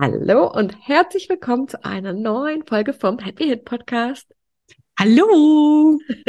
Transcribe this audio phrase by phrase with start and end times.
[0.00, 4.32] Hallo und herzlich willkommen zu einer neuen Folge vom Happy Hit Podcast.
[4.96, 5.98] Hallo!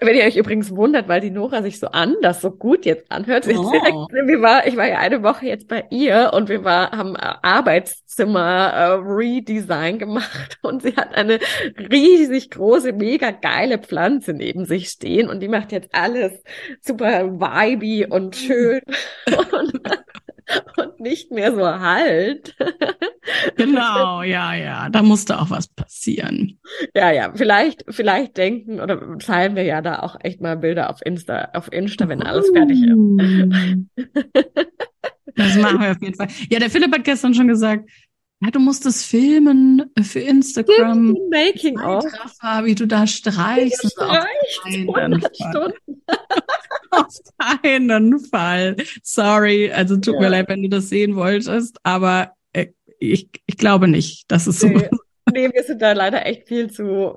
[0.00, 3.46] Wenn ihr euch übrigens wundert, weil die Nora sich so anders, so gut jetzt anhört.
[3.46, 3.70] Oh.
[3.72, 8.72] wir war, ich war ja eine Woche jetzt bei ihr und wir war, haben Arbeitszimmer
[8.72, 11.38] äh, Redesign gemacht und sie hat eine
[11.76, 16.32] riesig große, mega geile Pflanze neben sich stehen und die macht jetzt alles
[16.80, 18.80] super vibey und schön.
[19.52, 19.80] und
[20.76, 22.56] und nicht mehr so halt.
[23.56, 26.60] Genau, ja, ja, da musste auch was passieren.
[26.94, 31.00] Ja, ja, vielleicht, vielleicht denken oder teilen wir ja da auch echt mal Bilder auf
[31.04, 32.94] Insta, auf Insta, wenn alles fertig ist.
[32.94, 33.48] Uh.
[35.34, 36.28] das machen wir auf jeden Fall.
[36.48, 37.90] Ja, der Philipp hat gestern schon gesagt,
[38.40, 41.16] ja, du musst es filmen für Instagram.
[41.30, 42.04] Making of.
[42.64, 43.92] Wie du da streichst.
[43.92, 45.72] Streicht Stunden.
[46.90, 48.76] Auf keinen Fall.
[49.02, 50.20] Sorry, also tut ja.
[50.20, 52.66] mir leid, wenn du das sehen wolltest, aber äh,
[52.98, 54.78] ich, ich glaube nicht, dass es nee.
[54.90, 54.98] so
[55.32, 57.16] nee, wir sind da leider echt viel zu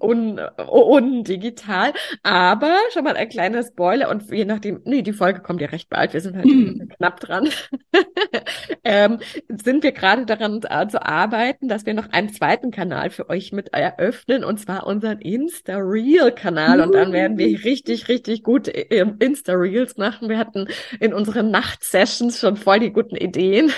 [0.00, 1.92] un, undigital.
[2.22, 5.88] Aber schon mal ein kleiner Spoiler und je nachdem, nee, die Folge kommt ja recht
[5.88, 6.88] bald, wir sind halt mhm.
[6.96, 7.48] knapp dran.
[8.84, 13.28] ähm, sind wir gerade daran äh, zu arbeiten, dass wir noch einen zweiten Kanal für
[13.28, 16.78] euch mit eröffnen und zwar unseren Insta-Reel-Kanal.
[16.78, 16.84] Mhm.
[16.84, 20.28] Und dann werden wir richtig, richtig gut äh, Insta-Reels machen.
[20.28, 20.68] Wir hatten
[21.00, 23.70] in unseren Nacht-Sessions schon voll die guten Ideen.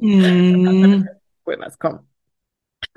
[0.00, 1.08] Mhm.
[1.46, 2.00] cool, was kommt.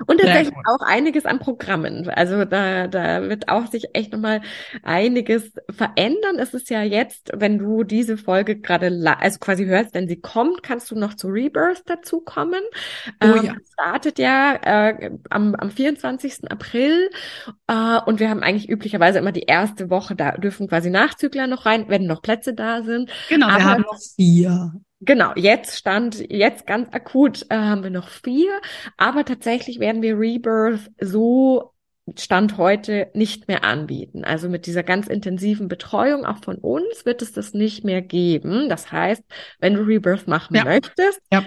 [0.06, 2.08] Und tatsächlich auch einiges an Programmen.
[2.08, 4.40] Also da, da wird auch sich echt nochmal
[4.82, 6.38] einiges verändern.
[6.38, 10.62] Es ist ja jetzt, wenn du diese Folge gerade, also quasi hörst, wenn sie kommt,
[10.62, 12.62] kannst du noch zu Rebirth dazu kommen.
[13.22, 13.54] Oh, ähm, ja.
[13.72, 16.50] Startet ja äh, am, am 24.
[16.50, 17.10] April
[17.68, 21.66] äh, und wir haben eigentlich üblicherweise immer die erste Woche, da dürfen quasi Nachzügler noch
[21.66, 23.10] rein, wenn noch Plätze da sind.
[23.28, 24.72] Genau, Aber wir haben noch vier.
[25.04, 28.60] Genau, jetzt stand, jetzt ganz akut äh, haben wir noch vier,
[28.96, 31.72] aber tatsächlich werden wir Rebirth so
[32.16, 34.24] Stand heute nicht mehr anbieten.
[34.24, 38.68] Also mit dieser ganz intensiven Betreuung auch von uns wird es das nicht mehr geben.
[38.68, 39.22] Das heißt,
[39.58, 40.64] wenn du Rebirth machen ja.
[40.64, 41.44] möchtest, ja.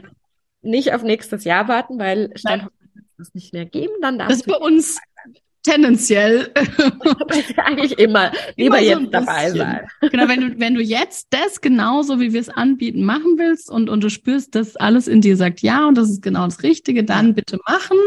[0.62, 2.66] nicht auf nächstes Jahr warten, weil Stand Nein.
[2.66, 4.98] heute wird es nicht mehr geben, dann darfst das du bei uns
[5.66, 6.52] Tendenziell.
[7.58, 9.88] eigentlich immer lieber immer so jetzt dabei sein.
[10.02, 13.90] Genau, wenn du, wenn du jetzt das genauso, wie wir es anbieten, machen willst und,
[13.90, 17.04] und du spürst, dass alles in dir sagt ja und das ist genau das Richtige,
[17.04, 17.98] dann bitte machen,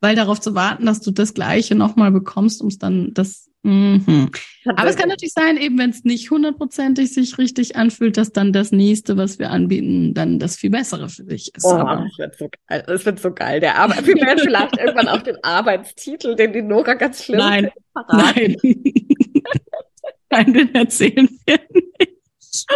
[0.00, 4.30] weil darauf zu warten, dass du das Gleiche nochmal bekommst, um es dann das Mhm.
[4.76, 8.52] Aber es kann natürlich sein, eben wenn es nicht hundertprozentig sich richtig anfühlt, dass dann
[8.52, 11.64] das nächste, was wir anbieten, dann das viel bessere für dich ist.
[11.64, 12.84] Oh, Aber das wird so geil.
[12.86, 13.58] Das wird so geil.
[13.58, 17.70] Der Arbeit, wir werden vielleicht irgendwann auch den Arbeitstitel, den die Nora ganz schlimm Nein,
[18.12, 18.56] nein.
[20.30, 22.66] nein, den erzählen wir nicht.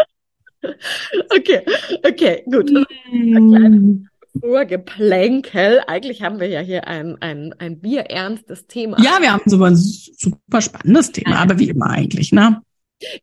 [1.31, 1.63] Okay,
[2.05, 2.69] okay, gut.
[4.39, 5.83] Vorgeplänkel.
[5.87, 8.97] Eigentlich haben wir ja hier ein, ein, ein bierernstes Thema.
[9.01, 12.63] Ja, wir haben so ein super spannendes Thema, aber wie immer eigentlich, ne?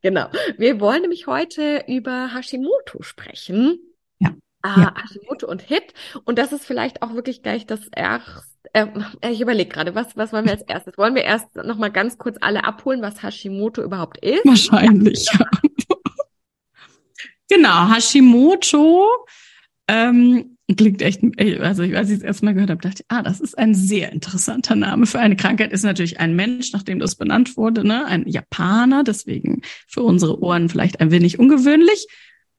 [0.02, 0.28] Genau.
[0.56, 3.78] Wir wollen nämlich heute über Hashimoto sprechen.
[4.18, 4.34] Ja.
[4.62, 4.94] Ah, ja.
[5.02, 5.94] Hashimoto und HIT.
[6.24, 8.42] Und das ist vielleicht auch wirklich gleich das erste.
[8.72, 8.86] Äh,
[9.30, 10.98] ich überlege gerade, was, was wollen wir als erstes?
[10.98, 14.44] Wollen wir erst nochmal ganz kurz alle abholen, was Hashimoto überhaupt ist?
[14.44, 15.46] Wahrscheinlich, ja.
[17.48, 19.06] genau, Hashimoto
[19.86, 21.22] ähm, Klingt echt,
[21.60, 24.76] also als ich es erstmal gehört habe, dachte ich, ah, das ist ein sehr interessanter
[24.76, 25.72] Name für eine Krankheit.
[25.72, 28.04] Ist natürlich ein Mensch, nachdem das benannt wurde, ne?
[28.04, 32.06] ein Japaner, deswegen für unsere Ohren vielleicht ein wenig ungewöhnlich.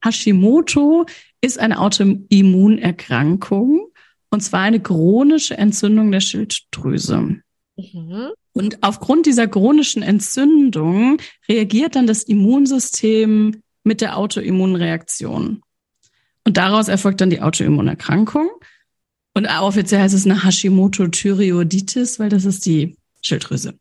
[0.03, 1.05] Hashimoto
[1.41, 3.91] ist eine Autoimmunerkrankung
[4.31, 7.41] und zwar eine chronische Entzündung der Schilddrüse.
[7.77, 8.29] Mhm.
[8.53, 11.17] Und aufgrund dieser chronischen Entzündung
[11.47, 15.61] reagiert dann das Immunsystem mit der Autoimmunreaktion.
[16.45, 18.49] Und daraus erfolgt dann die Autoimmunerkrankung.
[19.33, 23.77] Und offiziell heißt es eine Hashimoto-Thyreoiditis, weil das ist die Schilddrüse.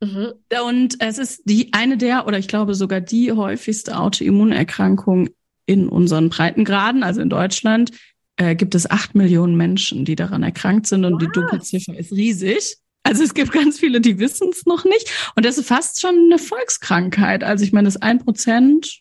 [0.00, 0.32] Mhm.
[0.66, 5.28] Und es ist die eine der, oder ich glaube sogar die häufigste Autoimmunerkrankung
[5.66, 7.92] in unseren Breitengraden, also in Deutschland,
[8.36, 11.20] äh, gibt es acht Millionen Menschen, die daran erkrankt sind und Was?
[11.20, 12.78] die Dunkelziffer ist riesig.
[13.02, 15.10] Also es gibt ganz viele, die wissen es noch nicht.
[15.34, 17.44] Und das ist fast schon eine Volkskrankheit.
[17.44, 19.00] Also ich meine, das ein Prozent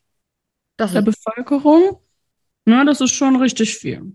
[0.79, 1.99] der Bevölkerung.
[2.69, 4.13] Na, das ist schon richtig viel.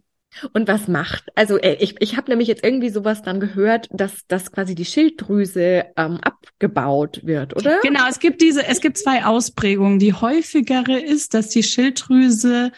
[0.53, 1.25] Und was macht?
[1.35, 4.85] Also äh, ich, ich habe nämlich jetzt irgendwie sowas dann gehört, dass, dass quasi die
[4.85, 7.81] Schilddrüse ähm, abgebaut wird, oder?
[7.83, 9.99] Genau, es gibt diese, es gibt zwei Ausprägungen.
[9.99, 12.71] Die häufigere ist, dass die Schilddrüse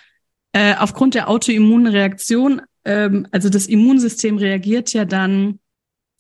[0.53, 5.59] äh, aufgrund der Autoimmunreaktion, ähm, also das Immunsystem reagiert ja dann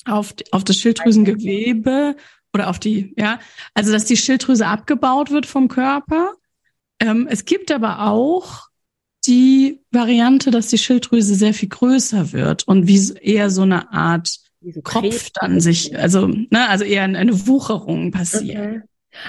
[0.05, 2.17] auf, auf das Schilddrüsengewebe
[2.53, 3.39] oder auf die, ja,
[3.73, 6.35] also dass die Schilddrüse abgebaut wird vom Körper.
[7.01, 8.69] Ähm, es gibt aber auch
[9.27, 14.29] die Variante, dass die Schilddrüse sehr viel größer wird und wie eher so eine Art
[14.61, 18.59] so Kopf dann sich, also, ne, also eher eine Wucherung passiert.
[18.59, 18.83] Okay.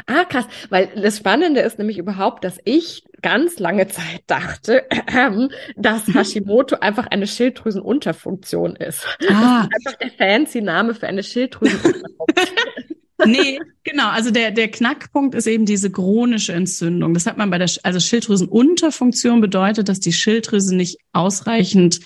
[0.05, 5.47] Ah, krass, weil das Spannende ist nämlich überhaupt, dass ich ganz lange Zeit dachte, äh,
[5.77, 9.05] dass Hashimoto einfach eine Schilddrüsenunterfunktion ist.
[9.29, 9.67] Ah.
[9.69, 12.17] Das ist einfach der fancy Name für eine Schilddrüsenunterfunktion.
[13.25, 14.09] nee, genau.
[14.09, 17.13] Also der, der Knackpunkt ist eben diese chronische Entzündung.
[17.13, 21.99] Das hat man bei der, also Schilddrüsenunterfunktion bedeutet, dass die Schilddrüse nicht ausreichend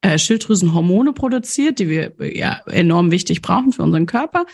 [0.00, 4.46] äh, Schilddrüsenhormone produziert, die wir ja enorm wichtig brauchen für unseren Körper.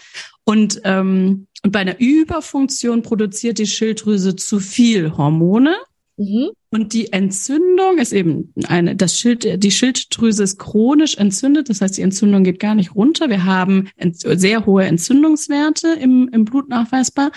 [0.45, 5.77] Und, ähm, und bei einer Überfunktion produziert die Schilddrüse zu viel Hormone.
[6.21, 6.51] Mhm.
[6.71, 11.71] Und die Entzündung ist eben eine, das Schild, die Schilddrüse ist chronisch entzündet.
[11.71, 13.31] Das heißt, die Entzündung geht gar nicht runter.
[13.31, 13.89] Wir haben
[14.23, 17.33] sehr hohe Entzündungswerte im, im Blut nachweisbar.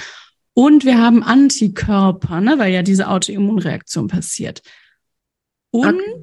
[0.54, 4.62] Und wir haben Antikörper, ne, weil ja diese Autoimmunreaktion passiert.
[5.72, 6.20] Und okay.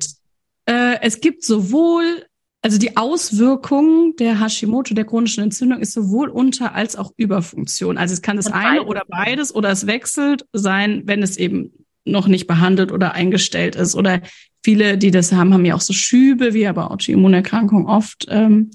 [0.66, 2.26] äh, es gibt sowohl,
[2.60, 7.96] also die Auswirkung der Hashimoto, der chronischen Entzündung, ist sowohl Unter- als auch Überfunktion.
[7.96, 11.72] Also es kann das eine oder beides oder es wechselt sein, wenn es eben
[12.04, 13.94] noch nicht behandelt oder eingestellt ist.
[13.94, 14.20] Oder
[14.64, 18.70] viele, die das haben, haben ja auch so Schübe, wie aber Autoimmunerkrankung oft ähm,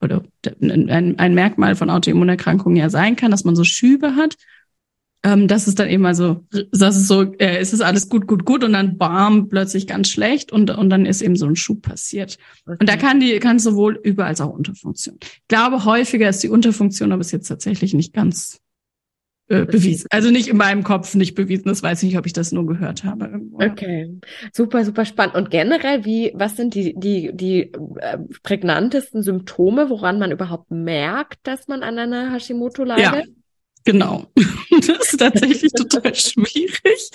[0.00, 0.22] oder
[0.60, 4.36] ein, ein Merkmal von Autoimmunerkrankungen ja sein kann, dass man so Schübe hat.
[5.22, 8.44] Ähm, das ist dann eben also, das ist so, äh, es ist alles gut, gut,
[8.44, 11.82] gut und dann bam, plötzlich ganz schlecht und, und dann ist eben so ein Schub
[11.82, 12.38] passiert.
[12.66, 12.76] Okay.
[12.78, 15.18] Und da kann die, kann sowohl über als auch Unterfunktion.
[15.20, 18.60] Ich glaube, häufiger ist die Unterfunktion, aber ist jetzt tatsächlich nicht ganz
[19.48, 20.06] äh, bewiesen.
[20.10, 21.68] Also nicht in meinem Kopf nicht bewiesen.
[21.68, 23.26] Das weiß ich nicht, ob ich das nur gehört habe.
[23.26, 23.62] Irgendwo.
[23.62, 24.10] Okay,
[24.52, 25.36] super, super spannend.
[25.36, 31.46] Und generell, wie, was sind die die die äh, prägnantesten Symptome, woran man überhaupt merkt,
[31.46, 33.26] dass man an einer Hashimoto leidet?
[33.26, 33.32] Ja.
[33.84, 34.26] Genau.
[34.78, 37.10] Das ist tatsächlich total schwierig.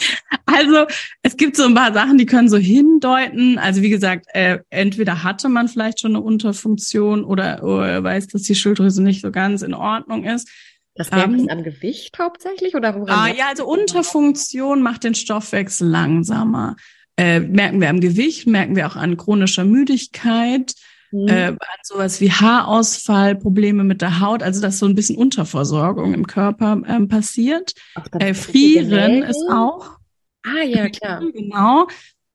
[0.48, 0.88] Also
[1.22, 3.60] es gibt so ein paar Sachen, die können so hindeuten.
[3.60, 8.42] Also wie gesagt, äh, entweder hatte man vielleicht schon eine Unterfunktion oder, oder weiß, dass
[8.44, 10.50] die Schilddrüse nicht so ganz in Ordnung ist.
[10.96, 13.10] Das merkt um, am Gewicht hauptsächlich oder woran?
[13.10, 16.76] Ah, ja, also Unterfunktion macht den Stoffwechsel langsamer.
[17.18, 20.74] Äh, merken wir am Gewicht, merken wir auch an chronischer Müdigkeit,
[21.12, 21.28] mhm.
[21.28, 26.14] äh, an sowas wie Haarausfall, Probleme mit der Haut, also dass so ein bisschen Unterversorgung
[26.14, 27.74] im Körper ähm, passiert.
[27.96, 29.98] Ach, äh, Frieren ist auch.
[30.44, 31.22] Ah ja, klar.
[31.32, 31.88] Genau.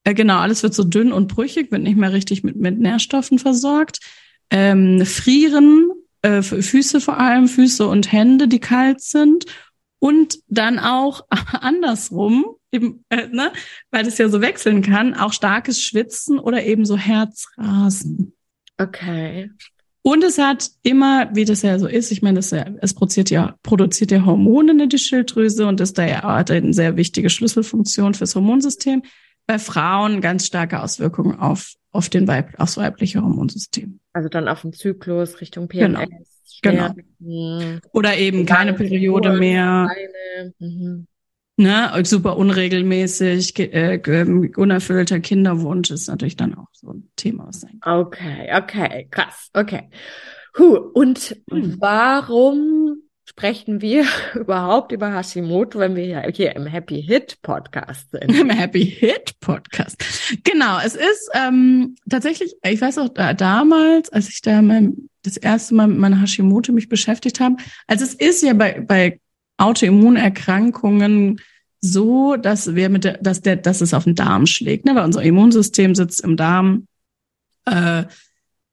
[0.04, 3.38] Äh, genau, alles wird so dünn und brüchig, wird nicht mehr richtig mit, mit Nährstoffen
[3.38, 3.98] versorgt.
[4.50, 5.90] Ähm, Frieren
[6.26, 9.46] äh, Füße vor allem, Füße und Hände, die kalt sind.
[9.98, 13.52] Und dann auch andersrum, eben, äh, ne,
[13.90, 18.34] weil es ja so wechseln kann, auch starkes Schwitzen oder eben so Herzrasen.
[18.76, 19.50] Okay.
[20.02, 23.56] Und es hat immer, wie das ja so ist, ich meine, das es produziert ja,
[23.62, 28.14] produziert ja Hormone in die Schilddrüse und ist da ja hat eine sehr wichtige Schlüsselfunktion
[28.14, 29.02] fürs Hormonsystem.
[29.46, 34.00] Bei Frauen ganz starke Auswirkungen auf auf den Weib, aufs weibliche Hormonsystem.
[34.12, 36.08] Also dann auf den Zyklus Richtung PMS.
[36.62, 36.90] Genau.
[37.18, 37.78] genau.
[37.92, 39.88] Oder eben keine Periode mehr.
[39.88, 40.54] Keine.
[40.58, 41.06] Mhm.
[41.58, 47.50] Ne, super unregelmäßig, äh, unerfüllter Kinderwunsch ist natürlich dann auch so ein Thema.
[47.50, 49.88] Sein okay, okay, krass, okay.
[50.58, 51.76] Huh, und hm.
[51.80, 52.75] warum
[53.36, 58.34] sprechen wir überhaupt über Hashimoto, wenn wir ja hier im Happy Hit Podcast sind?
[58.34, 60.02] Im Happy Hit Podcast.
[60.42, 65.36] Genau, es ist ähm, tatsächlich, ich weiß auch da, damals, als ich da mein, das
[65.36, 69.20] erste Mal mit meiner Hashimoto mich beschäftigt habe, also es ist ja bei, bei
[69.58, 71.38] Autoimmunerkrankungen
[71.82, 74.94] so, dass wir mit der, dass der, dass es auf den Darm schlägt, ne?
[74.94, 76.86] weil unser Immunsystem sitzt im Darm.
[77.66, 78.04] Äh,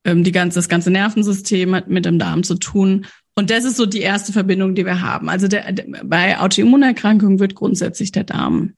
[0.05, 3.05] ähm, die ganze, das ganze Nervensystem hat mit dem Darm zu tun.
[3.35, 5.29] Und das ist so die erste Verbindung, die wir haben.
[5.29, 8.73] Also der, der, bei Autoimmunerkrankungen wird grundsätzlich der Darm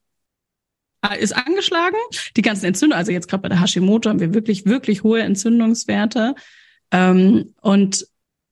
[1.20, 1.98] ist angeschlagen.
[2.36, 6.36] Die ganzen Entzündungen, also jetzt gerade bei der Hashimoto haben wir wirklich, wirklich hohe Entzündungswerte.
[6.91, 8.08] Ähm, und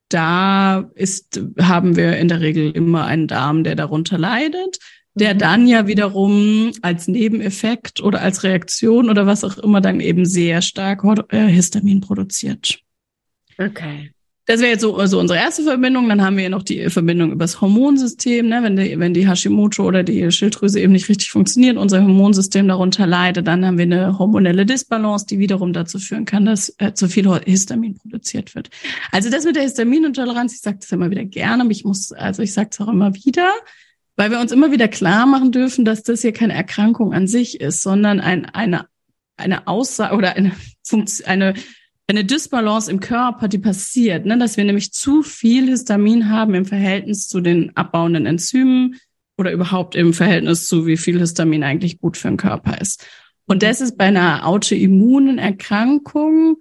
[0.10, 4.78] da ist, haben wir in der Regel immer einen Darm, der darunter leidet,
[5.16, 5.40] der mhm.
[5.40, 10.62] dann ja wiederum als Nebeneffekt oder als Reaktion oder was auch immer dann eben sehr
[10.62, 12.80] stark äh, Histamin produziert.
[13.58, 14.12] Okay.
[14.46, 16.10] Das wäre jetzt so also unsere erste Verbindung.
[16.10, 18.50] Dann haben wir ja noch die Verbindung übers Hormonsystem.
[18.50, 18.62] Ne?
[18.62, 23.08] Wenn, die, wenn die Hashimoto oder die Schilddrüse eben nicht richtig funktioniert, unser Hormonsystem darunter
[23.08, 27.08] leidet, dann haben wir eine hormonelle Disbalance, die wiederum dazu führen kann, dass äh, zu
[27.08, 28.70] viel Histamin produziert wird.
[29.14, 32.42] Also das mit der Histaminintoleranz, ich sage das immer wieder gerne, aber ich muss, also
[32.42, 33.50] ich sage es auch immer wieder,
[34.16, 37.62] weil wir uns immer wieder klar machen dürfen, dass das hier keine Erkrankung an sich
[37.62, 38.88] ist, sondern ein, eine,
[39.38, 40.52] eine Aussage oder eine,
[41.26, 41.54] eine
[42.08, 46.66] eine Dysbalance im Körper, die passiert, ne, dass wir nämlich zu viel Histamin haben im
[46.66, 49.00] Verhältnis zu den abbauenden Enzymen
[49.38, 53.08] oder überhaupt im Verhältnis zu, wie viel Histamin eigentlich gut für den Körper ist.
[53.46, 56.58] Und das ist bei einer autoimmunen Erkrankung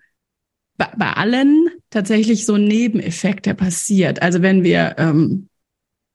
[0.77, 4.23] bei, bei allen tatsächlich so ein Nebeneffekt, der passiert.
[4.23, 5.49] Also wenn wir ähm,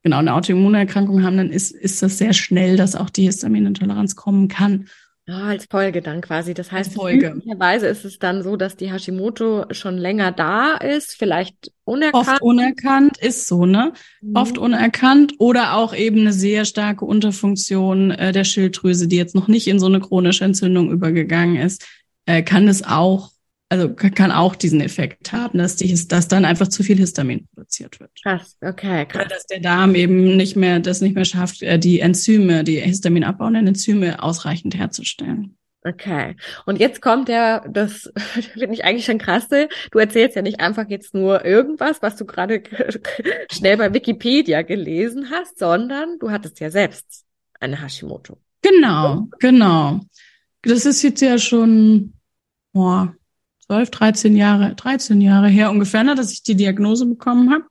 [0.07, 4.47] genau eine Autoimmunerkrankung haben, dann ist, ist das sehr schnell, dass auch die Histaminintoleranz kommen
[4.47, 4.87] kann.
[5.29, 6.53] Ah, als Folge dann quasi.
[6.53, 7.31] Das heißt, Folge.
[7.31, 12.27] möglicherweise ist es dann so, dass die Hashimoto schon länger da ist, vielleicht unerkannt.
[12.29, 13.91] Oft unerkannt ist so, ne?
[14.21, 14.35] Mhm.
[14.37, 19.49] Oft unerkannt oder auch eben eine sehr starke Unterfunktion äh, der Schilddrüse, die jetzt noch
[19.49, 21.85] nicht in so eine chronische Entzündung übergegangen ist,
[22.25, 23.31] äh, kann es auch
[23.69, 27.99] also kann auch diesen Effekt haben, dass, die, dass dann einfach zu viel Histamin produziert
[27.99, 28.11] wird.
[28.23, 29.25] Krass, okay, krass.
[29.25, 32.79] Oder dass der Darm eben nicht mehr, das nicht mehr schafft, äh, die Enzyme, die
[32.79, 35.57] Histamin abbauenden Enzyme ausreichend herzustellen.
[35.83, 36.35] Okay.
[36.65, 38.11] Und jetzt kommt der, das
[38.53, 39.69] finde ich eigentlich schon krasse.
[39.91, 42.63] Du erzählst ja nicht einfach jetzt nur irgendwas, was du gerade
[43.51, 47.25] schnell bei Wikipedia gelesen hast, sondern du hattest ja selbst
[47.59, 48.37] eine Hashimoto.
[48.61, 50.01] Genau, genau.
[50.61, 52.13] Das ist jetzt ja schon,
[52.73, 53.15] boah,
[53.67, 57.65] 12, 13 Jahre, 13 Jahre her ungefähr, ne, dass ich die Diagnose bekommen habe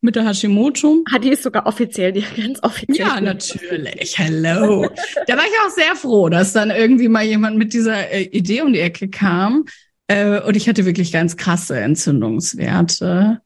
[0.00, 1.02] mit der Hashimoto.
[1.10, 3.08] Ah, die ist sogar offiziell, die ganz offiziell.
[3.08, 4.18] Ja, natürlich.
[4.18, 4.86] Hello.
[5.26, 8.60] da war ich auch sehr froh, dass dann irgendwie mal jemand mit dieser äh, Idee
[8.60, 9.64] um die Ecke kam.
[10.06, 13.40] Äh, und ich hatte wirklich ganz krasse Entzündungswerte.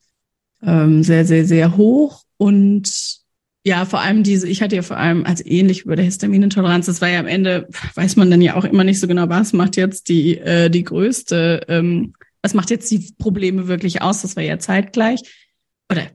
[0.60, 2.24] Ähm, sehr, sehr, sehr hoch.
[2.36, 3.20] Und
[3.68, 7.02] ja, vor allem diese, ich hatte ja vor allem, also ähnlich über der Histaminintoleranz, das
[7.02, 9.76] war ja am Ende, weiß man dann ja auch immer nicht so genau, was macht
[9.76, 14.22] jetzt die, äh, die größte, ähm, was macht jetzt die Probleme wirklich aus?
[14.22, 15.20] Das war ja zeitgleich
[15.92, 16.06] oder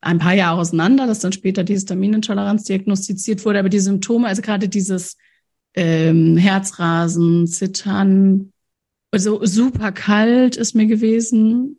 [0.00, 3.60] ein paar Jahre auseinander, dass dann später die Histaminintoleranz diagnostiziert wurde.
[3.60, 5.16] Aber die Symptome, also gerade dieses
[5.74, 8.52] ähm, Herzrasen, Zittern,
[9.12, 11.78] also super kalt ist mir gewesen.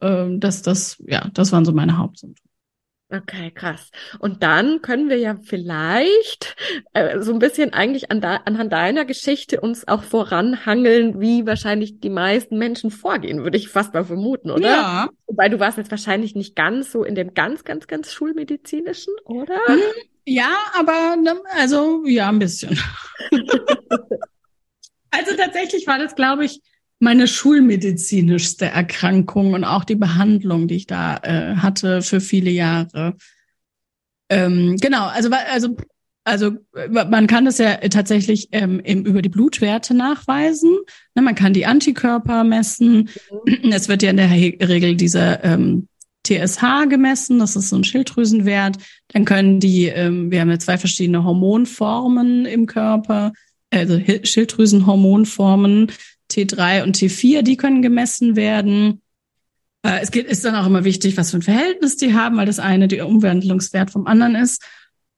[0.00, 2.49] Ähm, das, das, ja, das waren so meine Hauptsymptome.
[3.12, 3.90] Okay, krass.
[4.20, 6.54] Und dann können wir ja vielleicht
[6.92, 11.98] äh, so ein bisschen eigentlich an da, anhand deiner Geschichte uns auch voranhangeln, wie wahrscheinlich
[11.98, 14.68] die meisten Menschen vorgehen, würde ich fast mal vermuten, oder?
[14.68, 15.08] Ja.
[15.26, 19.58] Wobei du warst jetzt wahrscheinlich nicht ganz so in dem ganz, ganz, ganz schulmedizinischen, oder?
[19.66, 19.80] Hm,
[20.24, 22.78] ja, aber ne, also ja, ein bisschen.
[25.10, 26.60] also tatsächlich war das, glaube ich,
[27.00, 33.16] meine schulmedizinischste Erkrankung und auch die Behandlung, die ich da äh, hatte für viele Jahre.
[34.28, 35.76] Ähm, genau, also also
[36.22, 36.52] also
[36.90, 40.76] man kann das ja tatsächlich ähm, eben über die Blutwerte nachweisen.
[41.14, 43.08] Ne, man kann die Antikörper messen.
[43.46, 43.72] Mhm.
[43.72, 45.88] Es wird ja in der Regel dieser ähm,
[46.26, 48.76] TSH gemessen, das ist so ein Schilddrüsenwert.
[49.08, 53.32] Dann können die, ähm, wir haben ja zwei verschiedene Hormonformen im Körper,
[53.70, 55.90] also Schilddrüsenhormonformen.
[56.30, 59.02] T3 und T4, die können gemessen werden.
[59.82, 62.46] Äh, es geht, ist dann auch immer wichtig, was für ein Verhältnis die haben, weil
[62.46, 64.62] das eine der Umwandlungswert vom anderen ist.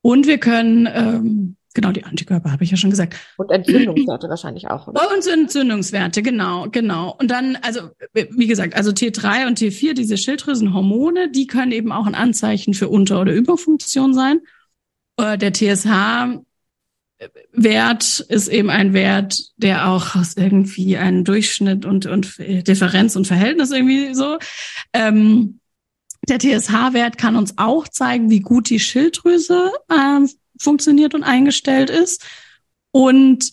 [0.03, 3.17] Und wir können, ähm, genau, die Antikörper habe ich ja schon gesagt.
[3.37, 5.01] Und Entzündungswerte wahrscheinlich auch, oder?
[5.15, 7.17] Und Entzündungswerte, genau, genau.
[7.19, 12.07] Und dann, also, wie gesagt, also T3 und T4, diese Schilddrüsenhormone, die können eben auch
[12.07, 14.41] ein Anzeichen für Unter- oder Überfunktion sein.
[15.17, 16.41] Äh, der TSH
[17.53, 23.27] Wert ist eben ein Wert, der auch aus irgendwie einen Durchschnitt und, und Differenz und
[23.27, 24.39] Verhältnis irgendwie so.
[24.93, 25.61] Ähm,
[26.29, 30.27] der TSH-Wert kann uns auch zeigen, wie gut die Schilddrüse äh,
[30.59, 32.25] funktioniert und eingestellt ist.
[32.93, 33.53] Und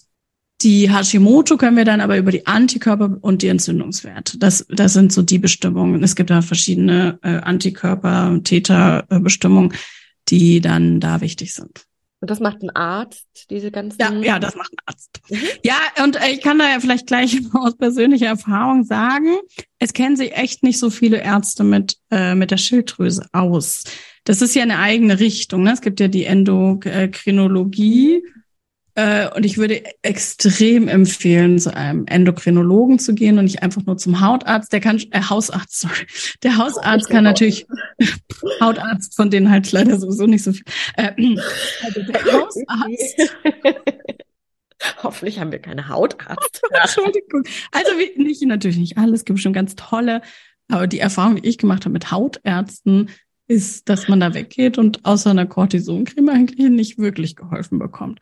[0.62, 4.38] die Hashimoto können wir dann aber über die Antikörper und die Entzündungswerte.
[4.38, 6.04] Das, das sind so die Bestimmungen.
[6.04, 9.74] Es gibt da verschiedene äh, Antikörper, Täterbestimmungen,
[10.28, 11.86] die dann da wichtig sind.
[12.22, 14.00] Und das macht ein Arzt, diese ganzen.
[14.02, 15.22] Ja, ja, das macht ein Arzt.
[15.30, 15.38] Mhm.
[15.64, 19.38] Ja, und äh, ich kann da ja vielleicht gleich aus persönlicher Erfahrung sagen,
[19.78, 23.86] es kennen sich echt nicht so viele Ärzte mit, äh, mit der Schilddrüse aus.
[24.26, 25.64] Das ist ja eine eigene Richtung.
[25.64, 25.72] Ne?
[25.72, 28.22] Es gibt ja die Endokrinologie.
[28.96, 33.98] Äh, und ich würde extrem empfehlen, zu einem Endokrinologen zu gehen und nicht einfach nur
[33.98, 34.74] zum Hautarzt.
[34.74, 36.08] Der kann, äh, Hausarzt, sorry.
[36.44, 37.66] Der Hausarzt kann natürlich,
[38.62, 40.66] Hautarzt, von denen halt leider sowieso nicht so viel.
[40.96, 41.12] Äh,
[41.84, 43.36] also der Hausarzt.
[45.04, 46.62] Hoffentlich haben wir keine Hautarzt.
[46.72, 47.44] Entschuldigung.
[47.72, 50.22] Also wie, nicht, natürlich nicht alles, gibt schon ganz tolle.
[50.70, 53.10] Aber die Erfahrung, die ich gemacht habe mit Hautärzten,
[53.48, 58.20] ist, dass man da weggeht und außer einer Cortisoncreme eigentlich nicht wirklich geholfen bekommt.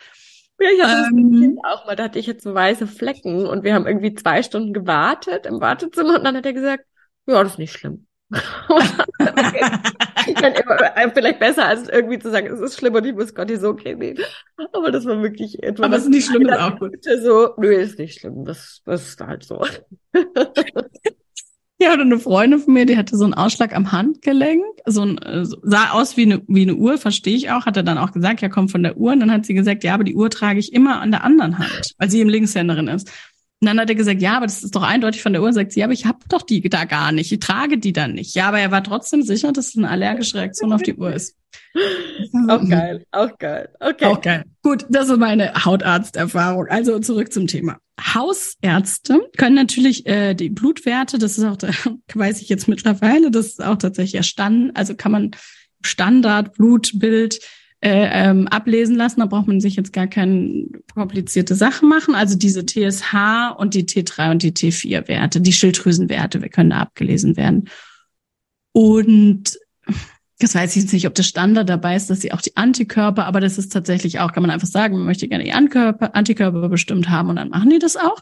[0.59, 3.63] Ja, ich hatte ähm, das auch mal, da hatte ich jetzt so weiße Flecken und
[3.63, 6.85] wir haben irgendwie zwei Stunden gewartet im Wartezimmer und dann hat er gesagt,
[7.27, 8.07] ja, das ist nicht schlimm.
[10.27, 14.19] Äh, vielleicht besser, als irgendwie zu sagen, es ist schlimm und ich muss Cortisoncreme nehmen.
[14.73, 15.85] Aber das war wirklich etwas.
[15.85, 16.97] Aber es ist nicht schlimm, ist auch gut.
[17.21, 18.43] So, nö, ist nicht schlimm.
[18.43, 19.65] Das, das ist halt so.
[21.81, 25.19] Ja, oder eine Freundin von mir, die hatte so einen Ausschlag am Handgelenk, so ein,
[25.19, 28.11] äh, sah aus wie eine, wie eine Uhr, verstehe ich auch, hat er dann auch
[28.11, 29.11] gesagt, ja, kommt von der Uhr.
[29.11, 31.59] Und dann hat sie gesagt, ja, aber die Uhr trage ich immer an der anderen
[31.59, 33.11] Hand, weil sie eben Linkshänderin ist.
[33.59, 35.51] Und dann hat er gesagt, ja, aber das ist doch eindeutig von der Uhr.
[35.51, 37.31] Sagt sie, ja, aber ich habe doch die da gar nicht.
[37.31, 38.35] Ich trage die dann nicht.
[38.35, 41.35] Ja, aber er war trotzdem sicher, dass es eine allergische Reaktion auf die Uhr ist.
[42.49, 43.69] Auch geil, auch geil.
[43.79, 44.05] Okay.
[44.05, 44.43] Auch geil.
[44.63, 46.67] Gut, das ist meine Hautarzterfahrung.
[46.67, 47.77] Also zurück zum Thema.
[47.99, 51.69] Hausärzte können natürlich äh, die Blutwerte, das ist auch, da,
[52.13, 54.71] weiß ich jetzt mittlerweile, das ist auch tatsächlich erstanden.
[54.75, 55.31] Also kann man
[55.83, 57.39] Standardblutbild
[57.81, 59.19] äh, ähm, ablesen lassen.
[59.19, 62.15] Da braucht man sich jetzt gar keine komplizierte Sache machen.
[62.15, 67.37] Also diese TSH und die T3 und die T4-Werte, die Schilddrüsenwerte, wir können da abgelesen
[67.37, 67.69] werden.
[68.73, 69.57] Und
[70.39, 73.25] das weiß ich jetzt nicht, ob das Standard dabei ist, dass sie auch die Antikörper,
[73.25, 76.69] aber das ist tatsächlich auch, kann man einfach sagen, man möchte gerne die Antikörper, Antikörper
[76.69, 78.19] bestimmt haben und dann machen die das auch.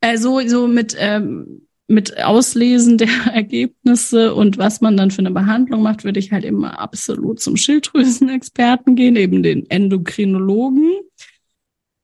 [0.00, 5.30] Äh, so, so mit, ähm, mit Auslesen der Ergebnisse und was man dann für eine
[5.30, 10.90] Behandlung macht, würde ich halt immer absolut zum Schilddrüsenexperten gehen, eben den Endokrinologen,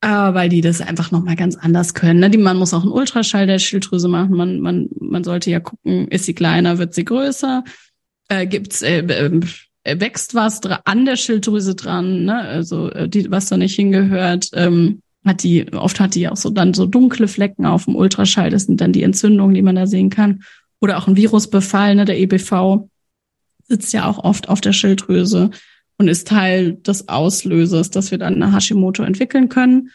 [0.01, 2.21] äh, weil die das einfach nochmal ganz anders können.
[2.21, 2.31] Ne?
[2.31, 4.37] Die, man muss auch einen Ultraschall der Schilddrüse machen.
[4.37, 7.65] Man, man, man sollte ja gucken, ist sie kleiner, wird sie größer?
[8.29, 12.41] äh, gibt's äh, äh, wächst was an der Schilddrüse dran, ne?
[12.41, 14.51] also äh, die, was da nicht hingehört.
[14.53, 18.51] Ähm, hat die, oft hat die auch so dann so dunkle Flecken auf dem Ultraschall.
[18.51, 20.43] Das sind dann die Entzündungen, die man da sehen kann.
[20.81, 22.05] Oder auch ein Virusbefall, ne?
[22.05, 22.89] der EBV
[23.67, 25.51] sitzt ja auch oft auf der Schilddrüse
[25.99, 29.91] und ist Teil des Auslösers, dass wir dann eine Hashimoto entwickeln können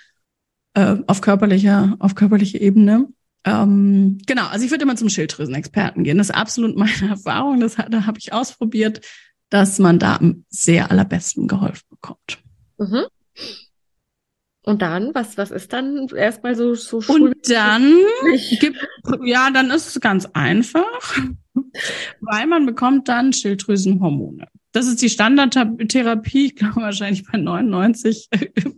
[0.74, 3.08] äh, auf körperlicher auf körperlicher Ebene.
[3.46, 6.18] Ähm, genau, also ich würde immer zum Schilddrüsenexperten gehen.
[6.18, 7.60] Das ist absolut meine Erfahrung.
[7.60, 9.02] Das da habe ich ausprobiert,
[9.50, 12.40] dass man da am sehr allerbesten geholfen bekommt.
[12.78, 13.06] Mhm.
[14.66, 18.00] Und dann, was, was ist dann erstmal so, so Und dann
[18.60, 18.78] gibt,
[19.24, 21.18] ja, dann ist es ganz einfach,
[22.22, 24.48] weil man bekommt dann Schilddrüsenhormone.
[24.74, 28.30] Das ist die Standardtherapie, ich glaube wahrscheinlich bei 99.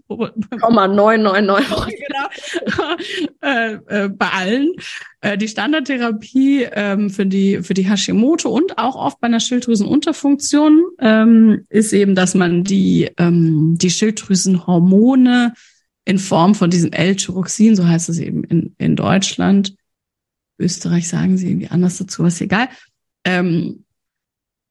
[0.10, 1.67] 999.
[2.08, 2.95] genau.
[3.41, 4.74] äh, äh, bei allen.
[5.21, 10.84] Äh, die Standardtherapie ähm, für die für die Hashimoto und auch oft bei einer Schilddrüsenunterfunktion
[11.00, 15.54] ähm, ist eben, dass man die ähm, die Schilddrüsenhormone
[16.05, 19.75] in Form von diesem L-Tyroxin, so heißt es eben in, in Deutschland,
[20.57, 22.69] Österreich sagen sie irgendwie anders dazu, was egal,
[23.25, 23.83] ähm,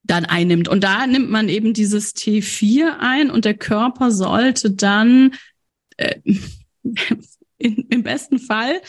[0.04, 0.68] dann einnimmt.
[0.68, 5.34] Und da nimmt man eben dieses T4 ein und der Körper sollte dann
[5.96, 6.20] äh,
[7.58, 8.80] in, im besten Fall,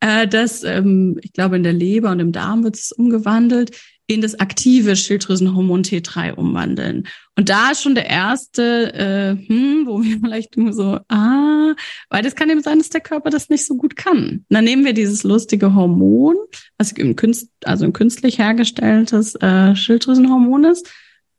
[0.00, 3.76] äh, das, ähm, ich glaube, in der Leber und im Darm wird es umgewandelt,
[4.10, 7.06] in das aktive Schilddrüsenhormon T3 umwandeln.
[7.36, 11.74] Und da ist schon der erste, äh, hm, wo wir vielleicht nur so, ah,
[12.08, 14.18] weil das kann eben sein, dass der Körper das nicht so gut kann.
[14.18, 16.34] Und dann nehmen wir dieses lustige Hormon,
[16.76, 20.90] was im Künst, also ein künstlich hergestelltes äh, Schilddrüsenhormon ist.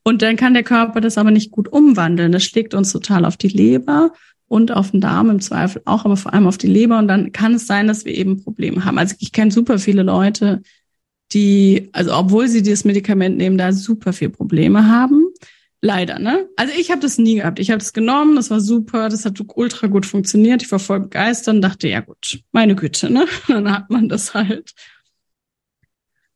[0.04, 2.32] Und dann kann der Körper das aber nicht gut umwandeln.
[2.32, 4.14] Das schlägt uns total auf die Leber
[4.48, 7.00] und auf den Darm im Zweifel auch, aber vor allem auf die Leber.
[7.00, 8.98] Und dann kann es sein, dass wir eben Probleme haben.
[8.98, 10.62] Also ich kenne super viele Leute,
[11.34, 15.28] die, also obwohl sie dieses Medikament nehmen, da super viel Probleme haben.
[15.84, 16.48] Leider, ne?
[16.58, 17.60] Also ich habe das nie gehabt.
[17.60, 20.62] Ich habe das genommen, das war super, das hat ultra gut funktioniert.
[20.62, 23.26] Ich war voll begeistert und dachte, ja gut, meine Güte, ne?
[23.48, 24.74] Dann hat man das halt.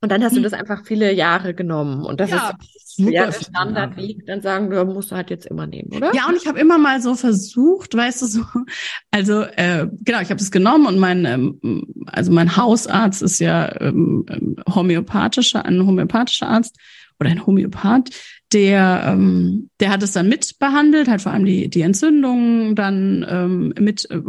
[0.05, 0.43] Und dann hast du hm.
[0.43, 2.05] das einfach viele Jahre genommen.
[2.05, 4.23] Und das ja, ist ja der Standardweg.
[4.27, 6.13] Dann sagen wir, musst du halt jetzt immer nehmen, oder?
[6.13, 8.41] Ja, und ich habe immer mal so versucht, weißt du, so,
[9.11, 13.81] also äh, genau, ich habe das genommen und mein, ähm, also mein Hausarzt ist ja
[13.81, 16.77] ähm, ähm, homöopathischer, ein homöopathischer Arzt
[17.19, 18.11] oder ein Homöopath,
[18.53, 23.73] der, ähm, der hat es dann mitbehandelt, hat vor allem die, die Entzündungen dann ähm,
[23.79, 24.21] mit äh,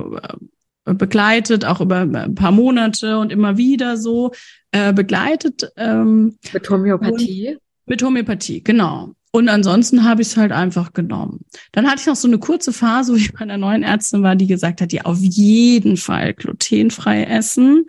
[0.95, 4.33] begleitet, auch über ein paar Monate und immer wieder so
[4.73, 5.71] äh, begleitet.
[5.77, 7.59] Ähm, mit Homöopathie?
[7.87, 9.15] Mit Homöopathie, genau.
[9.33, 11.45] Und ansonsten habe ich es halt einfach genommen.
[11.73, 14.37] Dann hatte ich noch so eine kurze Phase, wo ich bei einer neuen Ärztin war,
[14.37, 17.87] die gesagt hat, ja, auf jeden Fall glutenfrei essen.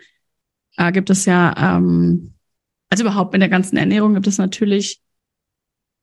[0.76, 2.34] Da gibt es ja, ähm,
[2.90, 5.00] also überhaupt in der ganzen Ernährung gibt es natürlich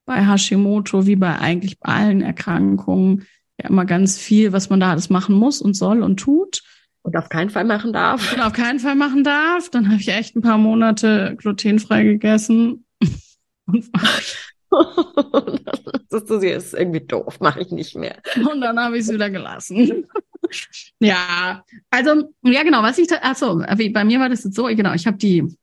[0.05, 3.25] bei Hashimoto wie bei eigentlich bei allen Erkrankungen
[3.59, 6.61] ja immer ganz viel, was man da alles machen muss und soll und tut.
[7.05, 8.33] Und auf keinen Fall machen darf.
[8.33, 9.69] Und auf keinen Fall machen darf.
[9.69, 12.83] Dann habe ich echt ein paar Monate glutenfrei gegessen.
[16.09, 18.17] das ist irgendwie doof, mache ich nicht mehr.
[18.51, 20.07] Und dann habe ich es wieder gelassen.
[20.99, 25.05] ja, also, ja genau, was ich, achso, bei mir war das jetzt so, genau, ich
[25.05, 25.55] habe die,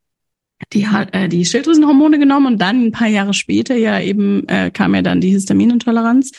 [0.73, 4.95] die, äh, die Schilddrüsenhormone genommen und dann ein paar Jahre später ja eben äh, kam
[4.95, 6.31] ja dann die Histaminintoleranz.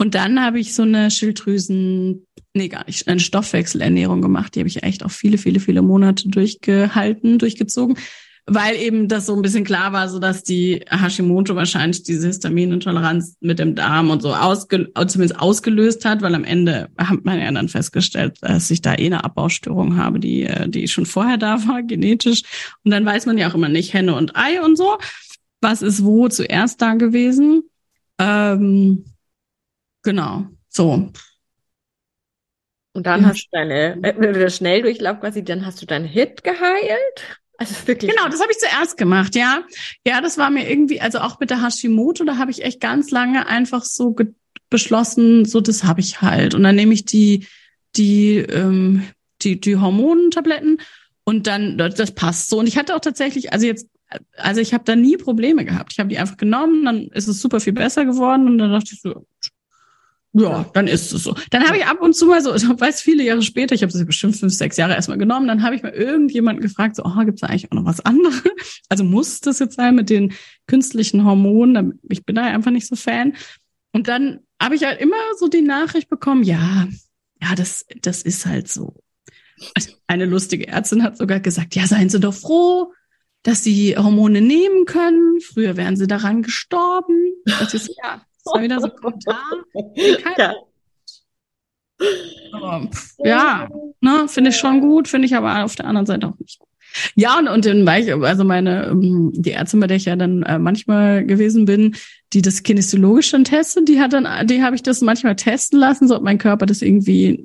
[0.00, 4.54] Und dann habe ich so eine Schilddrüsen, nee, gar nicht, eine Stoffwechselernährung gemacht.
[4.54, 7.96] Die habe ich echt auch viele, viele, viele Monate durchgehalten, durchgezogen
[8.50, 13.36] weil eben das so ein bisschen klar war, so dass die Hashimoto wahrscheinlich diese Histaminintoleranz
[13.40, 17.50] mit dem Darm und so ausge zumindest ausgelöst hat, weil am Ende hat man ja
[17.52, 21.66] dann festgestellt, dass ich da eh eine Abbaustörung habe, die, äh, die schon vorher da
[21.66, 22.42] war, genetisch.
[22.84, 24.96] Und dann weiß man ja auch immer nicht Henne und Ei und so.
[25.60, 27.64] Was ist wo zuerst da gewesen?
[28.18, 29.04] Ähm,
[30.02, 31.10] genau, so.
[32.92, 33.28] Und dann ja.
[33.28, 37.40] hast du deine, äh, Schnelldurchlauf quasi, dann hast du deinen Hit geheilt.
[37.58, 38.10] Also wirklich.
[38.10, 39.64] Genau, das habe ich zuerst gemacht, ja.
[40.06, 43.10] Ja, das war mir irgendwie, also auch mit der Hashimoto, da habe ich echt ganz
[43.10, 44.14] lange einfach so
[44.70, 46.54] beschlossen, so das habe ich halt.
[46.54, 47.46] Und dann nehme ich die,
[47.96, 49.08] die, ähm,
[49.42, 50.80] die, die Hormontabletten
[51.24, 52.60] und dann, das passt so.
[52.60, 53.88] Und ich hatte auch tatsächlich, also jetzt,
[54.36, 55.92] also ich habe da nie Probleme gehabt.
[55.92, 58.90] Ich habe die einfach genommen, dann ist es super viel besser geworden und dann dachte
[58.92, 59.26] ich so,
[60.34, 61.34] ja, dann ist es so.
[61.50, 63.92] Dann habe ich ab und zu mal so, ich weiß viele Jahre später, ich habe
[63.92, 67.24] das bestimmt fünf, sechs Jahre erstmal genommen, dann habe ich mal irgendjemanden gefragt, so, oh,
[67.24, 68.42] gibt es da eigentlich auch noch was anderes?
[68.90, 70.32] Also muss das jetzt sein mit den
[70.66, 72.00] künstlichen Hormonen?
[72.08, 73.34] Ich bin da einfach nicht so Fan.
[73.92, 76.88] Und dann habe ich halt immer so die Nachricht bekommen, ja,
[77.40, 78.94] ja, das, das ist halt so.
[80.06, 82.92] Eine lustige Ärztin hat sogar gesagt, ja, seien Sie doch froh,
[83.42, 85.40] dass Sie Hormone nehmen können.
[85.40, 87.32] Früher wären Sie daran gestorben.
[87.44, 89.36] Das ist ja das war wieder so spontan.
[90.36, 90.54] Ja.
[92.52, 92.88] Aber,
[93.24, 93.68] ja,
[94.00, 96.68] ne, finde ich schon gut, finde ich aber auf der anderen Seite auch nicht gut.
[97.14, 100.16] Ja, und, und dann war ich, also meine, ähm, die Ärztin, bei der ich ja
[100.16, 101.96] dann äh, manchmal gewesen bin,
[102.32, 106.08] die das kinesiologisch dann testet, die hat dann, die habe ich das manchmal testen lassen,
[106.08, 107.44] so ob mein Körper das irgendwie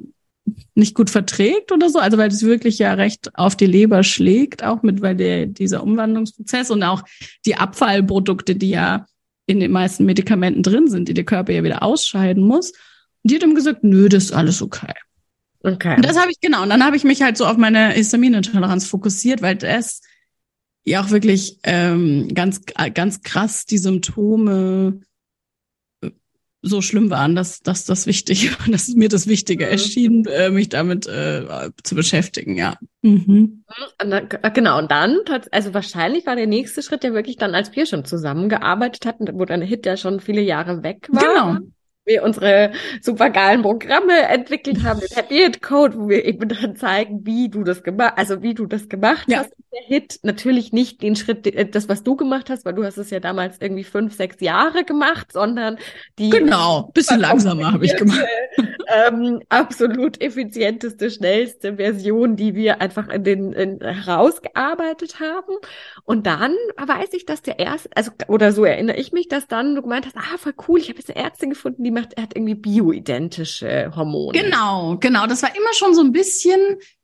[0.76, 4.64] nicht gut verträgt oder so, also weil das wirklich ja recht auf die Leber schlägt,
[4.64, 7.04] auch mit, weil der, dieser Umwandlungsprozess und auch
[7.46, 9.06] die Abfallprodukte, die ja
[9.46, 12.72] in den meisten Medikamenten drin sind, die der Körper ja wieder ausscheiden muss.
[12.72, 14.94] Und die hat ihm gesagt, nö, das ist alles okay.
[15.62, 15.96] Okay.
[15.96, 16.64] Und das habe ich, genau.
[16.64, 20.02] Und dann habe ich mich halt so auf meine Histaminintoleranz fokussiert, weil das
[20.84, 22.62] ja auch wirklich ähm, ganz,
[22.94, 25.00] ganz krass die Symptome
[26.64, 29.72] so schlimm waren, dass, dass das wichtig, dass mir das Wichtige mhm.
[29.72, 32.78] erschien, äh, mich damit äh, zu beschäftigen, ja.
[33.02, 33.66] Mhm.
[34.54, 35.18] Genau, und dann,
[35.52, 39.46] also wahrscheinlich war der nächste Schritt ja wirklich dann, als wir schon zusammengearbeitet hatten, wo
[39.46, 41.22] dein Hit ja schon viele Jahre weg war.
[41.22, 41.68] Genau
[42.06, 47.26] wir unsere supergeilen Programme entwickelt haben, den Happy Hit Code, wo wir eben dann zeigen,
[47.26, 49.40] wie du das gemacht, also wie du das gemacht ja.
[49.40, 49.52] hast.
[49.72, 52.98] Der Hit natürlich nicht den Schritt, äh, das was du gemacht hast, weil du hast
[52.98, 55.78] es ja damals irgendwie fünf, sechs Jahre gemacht, sondern
[56.20, 58.26] die genau bisschen langsamer habe ich gemacht.
[58.88, 65.56] Ähm, absolut effizienteste, schnellste Version, die wir einfach in den in, herausgearbeitet haben.
[66.04, 69.74] Und dann weiß ich, dass der erste, also oder so erinnere ich mich, dass dann
[69.74, 72.24] du gemeint hast, ah voll cool, ich habe jetzt eine Ärztin gefunden, die macht, er
[72.24, 74.38] hat irgendwie bioidentische Hormone.
[74.38, 75.28] Genau, genau.
[75.28, 76.60] Das war immer schon so ein bisschen,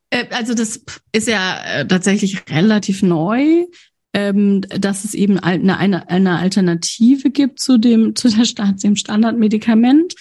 [0.09, 3.65] äh, also das ist ja äh, tatsächlich relativ neu,
[4.13, 8.95] ähm, dass es eben eine, eine, eine Alternative gibt zu dem, zu der Stadt, dem
[8.95, 10.15] Standardmedikament,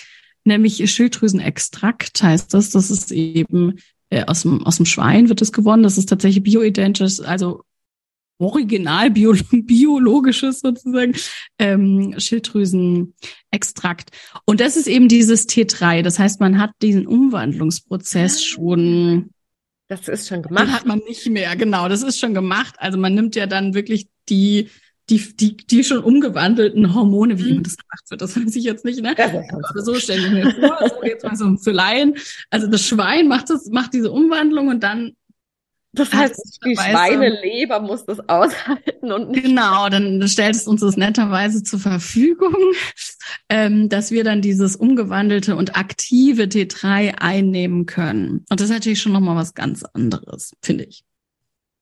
[0.44, 2.70] nämlich Schilddrüsenextrakt heißt das.
[2.70, 3.78] Das ist eben
[4.10, 5.82] äh, aus, dem, aus dem Schwein wird es gewonnen.
[5.82, 7.62] Das ist tatsächlich bioidentisch, also
[8.38, 11.14] original bio biologisches sozusagen
[11.58, 14.10] ähm, Schilddrüsenextrakt.
[14.44, 16.02] Und das ist eben dieses T3.
[16.02, 18.40] Das heißt, man hat diesen Umwandlungsprozess ah.
[18.40, 19.30] schon.
[19.88, 20.66] Das ist schon gemacht.
[20.66, 21.88] Den hat man nicht mehr, genau.
[21.88, 22.74] Das ist schon gemacht.
[22.78, 24.68] Also man nimmt ja dann wirklich die
[25.10, 28.84] die, die, die schon umgewandelten Hormone, wie immer das gemacht wird, das weiß ich jetzt
[28.84, 29.14] nicht, ne?
[29.18, 32.14] Aber so stelle ich mir vor, so jetzt mal so für Laien.
[32.50, 35.12] Also das Schwein macht das, macht diese Umwandlung und dann
[35.92, 40.96] das heißt, die Schweineleber muss das aushalten und nicht Genau, dann stellt es uns das
[40.96, 42.54] netterweise zur Verfügung,
[43.48, 48.44] ähm, dass wir dann dieses umgewandelte und aktive T3 einnehmen können.
[48.50, 51.04] Und das ist natürlich schon nochmal was ganz anderes, finde ich.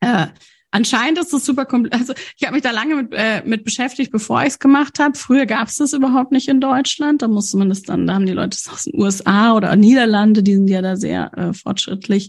[0.01, 0.29] Äh,
[0.77, 2.03] Anscheinend ist das super kompliziert.
[2.03, 5.17] Also ich habe mich da lange mit, äh, mit beschäftigt, bevor ich es gemacht habe.
[5.17, 7.23] Früher gab es das überhaupt nicht in Deutschland.
[7.23, 10.53] Da musste man das dann, da haben die Leute aus den USA oder Niederlande, die
[10.53, 12.29] sind ja da sehr äh, fortschrittlich,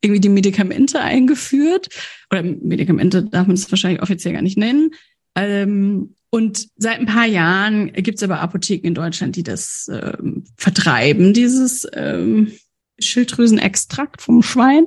[0.00, 1.88] irgendwie die Medikamente eingeführt.
[2.30, 4.92] Oder Medikamente darf man es wahrscheinlich offiziell gar nicht nennen.
[5.34, 10.44] Ähm, und seit ein paar Jahren gibt es aber Apotheken in Deutschland, die das ähm,
[10.56, 12.52] vertreiben, dieses ähm,
[13.00, 14.86] Schilddrüsenextrakt vom Schwein.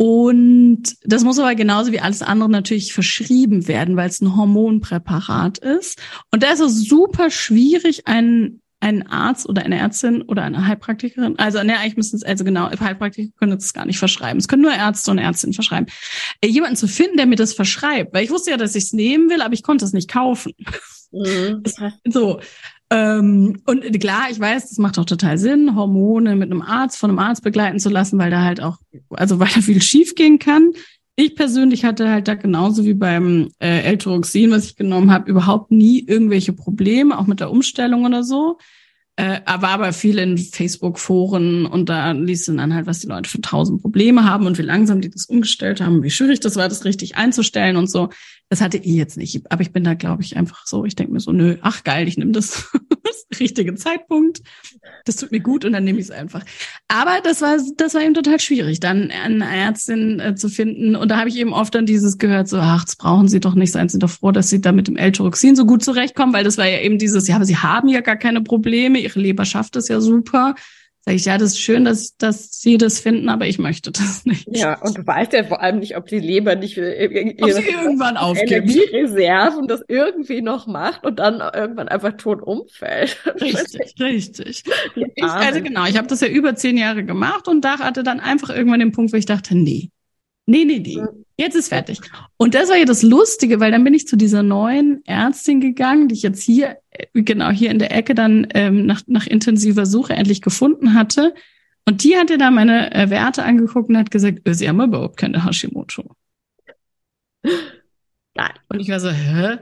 [0.00, 5.58] Und das muss aber genauso wie alles andere natürlich verschrieben werden, weil es ein Hormonpräparat
[5.58, 5.98] ist.
[6.30, 11.36] Und da ist es super schwierig, einen, einen Arzt oder eine Ärztin oder eine Heilpraktikerin,
[11.40, 14.38] also ne, eigentlich müssen es, also genau, Heilpraktiker können es gar nicht verschreiben.
[14.38, 15.86] Es können nur Ärzte und Ärztinnen verschreiben.
[16.42, 18.92] Äh, jemanden zu finden, der mir das verschreibt, weil ich wusste ja, dass ich es
[18.92, 20.52] nehmen will, aber ich konnte es nicht kaufen.
[21.10, 21.64] Mhm.
[22.08, 22.40] So.
[22.90, 27.10] Ähm, und klar, ich weiß, das macht auch total Sinn, Hormone mit einem Arzt, von
[27.10, 28.78] einem Arzt begleiten zu lassen, weil da halt auch,
[29.10, 30.72] also weil da viel schief gehen kann.
[31.16, 35.70] Ich persönlich hatte halt da genauso wie beim äh, L-Tyroxin, was ich genommen habe, überhaupt
[35.70, 38.56] nie irgendwelche Probleme, auch mit der Umstellung oder so.
[39.16, 43.28] Äh, war aber viel in Facebook-Foren und da liest du dann halt, was die Leute
[43.28, 46.68] für tausend Probleme haben und wie langsam die das umgestellt haben, wie schwierig das war,
[46.68, 48.10] das richtig einzustellen und so.
[48.48, 49.50] Das hatte ich jetzt nicht.
[49.50, 52.08] Aber ich bin da, glaube ich, einfach so, ich denke mir so, nö, ach geil,
[52.08, 52.70] ich nehme das.
[53.08, 54.42] das richtige Zeitpunkt.
[55.04, 56.44] Das tut mir gut und dann nehme ich es einfach.
[56.88, 60.96] Aber das war, das war eben total schwierig, dann eine Ärztin äh, zu finden.
[60.96, 63.54] Und da habe ich eben oft dann dieses gehört, so, ach, das brauchen Sie doch
[63.54, 66.44] nicht, seien Sie doch froh, dass Sie da mit dem L-Tyroxin so gut zurechtkommen, weil
[66.44, 69.44] das war ja eben dieses, ja, aber Sie haben ja gar keine Probleme, Ihre Leber
[69.44, 70.54] schafft es ja super.
[71.08, 74.24] Sag ich, ja, das ist schön, dass, dass Sie das finden, aber ich möchte das
[74.26, 74.46] nicht.
[74.54, 77.70] Ja, und du weißt ja vor allem nicht, ob die Leber nicht äh, ihre sie
[77.70, 78.52] irgendwann aufgibt.
[78.52, 83.16] Energiereserven das irgendwie noch macht und dann irgendwann einfach tot umfällt.
[83.40, 84.64] Richtig, richtig.
[84.94, 88.20] Ich, also genau, ich habe das ja über zehn Jahre gemacht und da hatte dann
[88.20, 89.88] einfach irgendwann den Punkt, wo ich dachte, nee,
[90.44, 91.00] nee, nee, nee.
[91.38, 92.00] Jetzt ist fertig.
[92.36, 96.08] Und das war ja das Lustige, weil dann bin ich zu dieser neuen Ärztin gegangen,
[96.08, 99.86] die ich jetzt hier, äh, genau hier in der Ecke dann ähm, nach, nach intensiver
[99.86, 101.34] Suche endlich gefunden hatte.
[101.84, 104.80] Und die hat dir da meine äh, Werte angeguckt und hat gesagt, äh, sie haben
[104.80, 106.14] überhaupt keine Hashimoto.
[107.42, 108.52] Nein.
[108.68, 109.58] Und ich war so, hä?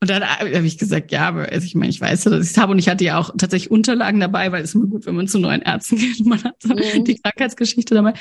[0.00, 2.50] Und dann habe ich gesagt, ja, aber also ich meine, ich weiß ja, dass ich
[2.52, 5.06] es habe und ich hatte ja auch tatsächlich Unterlagen dabei, weil es ist immer gut,
[5.06, 7.04] wenn man zu neuen Ärzten geht und man hat mhm.
[7.04, 8.12] die Krankheitsgeschichte dabei.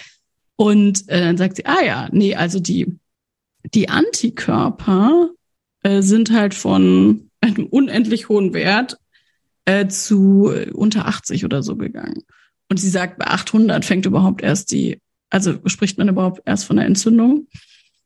[0.56, 2.98] Und äh, dann sagt sie, ah ja, nee, also die,
[3.74, 5.30] die Antikörper
[5.84, 8.98] äh, sind halt von einem unendlich hohen Wert
[9.66, 12.24] äh, zu äh, unter 80 oder so gegangen.
[12.70, 16.78] Und sie sagt, bei 800 fängt überhaupt erst die, also spricht man überhaupt erst von
[16.78, 17.48] der Entzündung.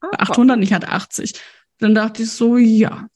[0.02, 1.34] Ah, bei 800 nicht hat 80.
[1.80, 3.08] Dann dachte ich so, ja.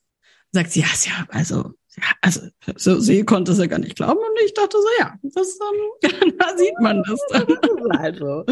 [0.51, 2.41] Sagt sie, ja, ist ja, also, ja, also
[2.75, 6.33] so, sie konnte es ja gar nicht glauben und ich dachte so, ja, das ähm,
[6.37, 7.47] da sieht man das dann.
[7.97, 8.45] Also.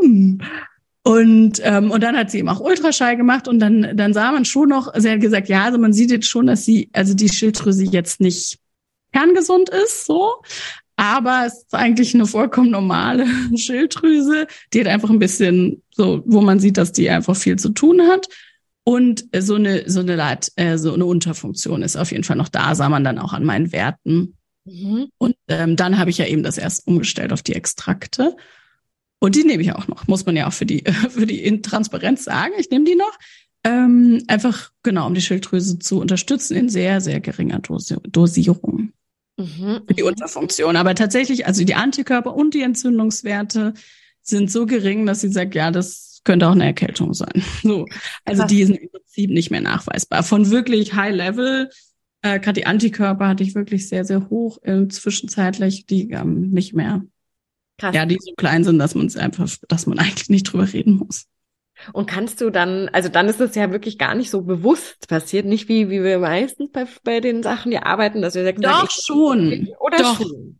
[1.04, 4.44] Und, ähm, und dann hat sie eben auch Ultraschall gemacht und dann, dann sah man
[4.44, 7.28] schon noch, sie hat gesagt, ja, also man sieht jetzt schon, dass sie, also die
[7.28, 8.58] Schilddrüse jetzt nicht
[9.12, 10.42] kerngesund ist, so.
[10.96, 14.46] Aber es ist eigentlich eine vollkommen normale Schilddrüse.
[14.72, 18.02] Die hat einfach ein bisschen so, wo man sieht, dass die einfach viel zu tun
[18.02, 18.28] hat.
[18.84, 22.48] Und so eine, so eine, Leit, äh, so eine Unterfunktion ist auf jeden Fall noch
[22.48, 24.36] da, sah man dann auch an meinen Werten.
[24.64, 25.08] Mhm.
[25.18, 28.36] Und ähm, dann habe ich ja eben das erst umgestellt auf die Extrakte.
[29.22, 32.24] Und die nehme ich auch noch, muss man ja auch für die, für die Transparenz
[32.24, 32.54] sagen.
[32.58, 33.16] Ich nehme die noch.
[33.62, 38.92] Ähm, einfach, genau, um die Schilddrüse zu unterstützen in sehr, sehr geringer Dosi Dosierung.
[39.36, 40.08] Mhm, für die mhm.
[40.08, 40.74] Unterfunktion.
[40.74, 43.74] Aber tatsächlich, also die Antikörper und die Entzündungswerte
[44.22, 47.44] sind so gering, dass sie sagt, ja, das könnte auch eine Erkältung sein.
[47.62, 47.86] So.
[48.24, 50.24] Also die sind im Prinzip nicht mehr nachweisbar.
[50.24, 51.70] Von wirklich High Level,
[52.22, 56.74] äh, gerade die Antikörper hatte ich wirklich sehr, sehr hoch, äh, zwischenzeitlich, die ähm, nicht
[56.74, 57.02] mehr
[57.78, 57.94] Krass.
[57.94, 60.96] Ja, die so klein sind, dass man es einfach, dass man eigentlich nicht drüber reden
[60.96, 61.26] muss.
[61.92, 65.46] Und kannst du dann, also dann ist es ja wirklich gar nicht so bewusst passiert,
[65.46, 68.90] nicht wie, wie wir meistens bei, bei den Sachen, die arbeiten, dass wir sagen, doch
[68.90, 70.16] schon, oder doch.
[70.18, 70.58] schon.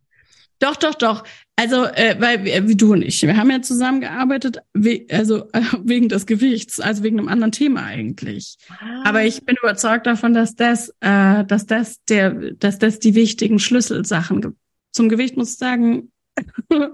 [0.59, 1.25] Doch, doch, doch.
[1.57, 5.63] Also, äh, weil äh, wie du und ich, wir haben ja zusammengearbeitet, we also äh,
[5.83, 8.57] wegen des Gewichts, also wegen einem anderen Thema eigentlich.
[8.69, 9.03] Ah.
[9.05, 13.59] Aber ich bin überzeugt davon, dass das, äh, dass das der, dass das die wichtigen
[13.59, 14.57] Schlüsselsachen
[14.93, 16.12] zum Gewicht muss ich sagen,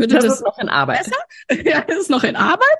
[0.00, 1.04] Würde das, das ist noch in Arbeit.
[1.04, 1.62] Besser?
[1.70, 2.78] Ja, das ist noch in Arbeit.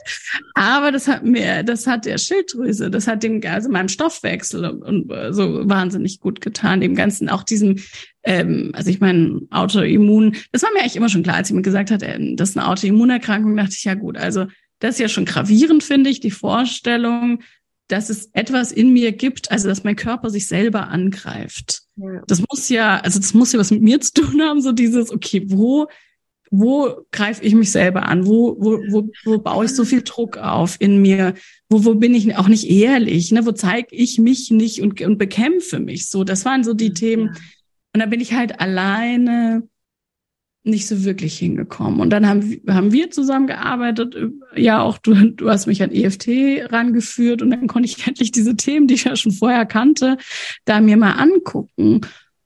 [0.54, 5.12] Aber das hat mir, das hat der Schilddrüse, das hat dem, also meinem Stoffwechsel und
[5.34, 7.76] so wahnsinnig gut getan, dem Ganzen, auch diesem,
[8.22, 11.90] ähm, also ich meine, Autoimmun, das war mir eigentlich immer schon klar, als jemand gesagt
[11.90, 14.46] hat, äh, das ist eine Autoimmunerkrankung, dachte ich, ja gut, also
[14.78, 17.42] das ist ja schon gravierend, finde ich, die Vorstellung,
[17.88, 21.82] dass es etwas in mir gibt, also dass mein Körper sich selber angreift.
[22.00, 22.22] Ja.
[22.26, 25.10] Das muss ja, also das muss ja was mit mir zu tun haben, so dieses,
[25.10, 25.86] okay, wo
[26.50, 28.26] wo greife ich mich selber an?
[28.26, 31.34] Wo, wo, wo, wo baue ich so viel Druck auf in mir?
[31.68, 33.30] Wo, wo bin ich auch nicht ehrlich?
[33.30, 33.46] Ne?
[33.46, 36.24] Wo zeige ich mich nicht und, und bekämpfe mich so?
[36.24, 36.94] Das waren so die ja.
[36.94, 37.28] Themen.
[37.92, 39.68] Und da bin ich halt alleine
[40.62, 42.00] nicht so wirklich hingekommen.
[42.00, 44.16] Und dann haben, haben wir zusammengearbeitet.
[44.54, 46.28] Ja, auch du, du hast mich an EFT
[46.70, 50.18] rangeführt und dann konnte ich endlich diese Themen, die ich ja schon vorher kannte,
[50.64, 52.02] da mir mal angucken.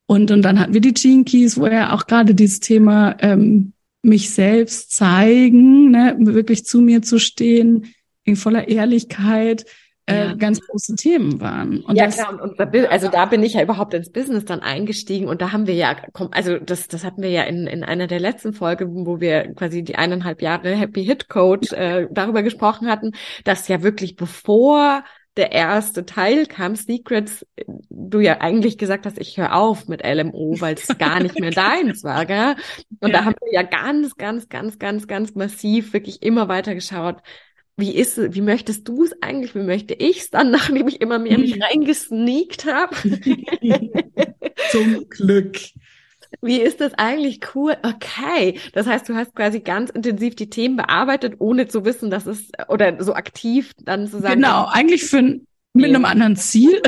[0.07, 3.73] Und, und dann hatten wir die Gene Keys, wo ja auch gerade dieses Thema ähm,
[4.03, 7.87] mich selbst zeigen, ne, wirklich zu mir zu stehen,
[8.25, 9.65] in voller Ehrlichkeit,
[10.07, 10.35] äh, ja.
[10.35, 11.81] ganz große Themen waren.
[11.81, 15.29] Und ja, klar, und, und also da bin ich ja überhaupt ins Business dann eingestiegen
[15.29, 15.97] und da haben wir ja,
[16.33, 19.83] also das, das hatten wir ja in, in einer der letzten Folgen, wo wir quasi
[19.83, 23.13] die eineinhalb Jahre Happy Hit Coach äh, darüber gesprochen hatten,
[23.45, 25.05] dass ja wirklich bevor
[25.37, 27.45] der erste Teil kam, Secrets,
[27.89, 31.51] du ja eigentlich gesagt hast, ich höre auf mit LMO, weil es gar nicht mehr
[31.51, 32.55] deins war, gell?
[33.01, 33.19] Und ja.
[33.19, 37.17] da haben wir ja ganz, ganz, ganz, ganz, ganz massiv wirklich immer weiter geschaut,
[37.77, 41.19] wie ist wie möchtest du es eigentlich, wie möchte ich es dann, nachdem ich immer
[41.19, 42.95] mehr mich reingesneakt habe?
[44.71, 45.59] Zum Glück.
[46.41, 47.77] Wie ist das eigentlich cool?
[47.83, 48.59] Okay.
[48.73, 52.49] Das heißt, du hast quasi ganz intensiv die Themen bearbeitet, ohne zu wissen, dass es,
[52.69, 54.43] oder so aktiv dann zu sagen.
[54.43, 56.83] Genau, eigentlich für ein, mit einem anderen Ziel.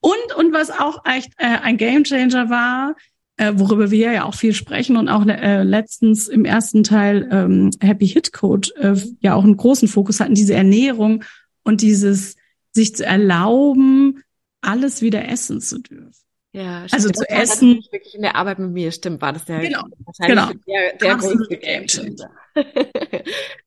[0.00, 2.96] und, und was auch echt äh, ein Gamechanger war,
[3.36, 7.70] äh, worüber wir ja auch viel sprechen und auch äh, letztens im ersten Teil ähm,
[7.80, 11.24] Happy Hit Code äh, ja auch einen großen Fokus hatten, diese Ernährung
[11.62, 12.36] und dieses
[12.72, 14.22] sich zu erlauben,
[14.60, 16.12] alles wieder essen zu dürfen.
[16.54, 17.18] Ja, also stimmt.
[17.18, 17.84] also zu essen.
[17.90, 19.84] Wirklich in der Arbeit mit mir, stimmt, war das der, genau,
[20.18, 20.50] genau.
[20.66, 21.58] der, der größte